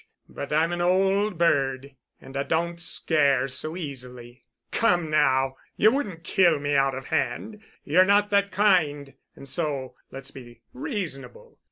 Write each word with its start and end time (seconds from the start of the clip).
But 0.29 0.51
I'm 0.51 0.71
an 0.71 0.81
old 0.81 1.37
bird, 1.37 1.95
and 2.19 2.35
I 2.35 2.41
don't 2.41 2.81
scare 2.81 3.47
so 3.47 3.77
easily. 3.77 4.45
Come 4.71 5.11
now. 5.11 5.57
Ye 5.77 5.89
wouldn't 5.89 6.23
kill 6.23 6.59
me 6.59 6.73
out 6.75 6.95
of 6.95 7.05
hand. 7.09 7.61
Ye're 7.83 8.03
not 8.03 8.31
that 8.31 8.51
kind. 8.51 9.13
And 9.35 9.47
so—let's 9.47 10.31
be 10.31 10.61
reasonable. 10.73 11.59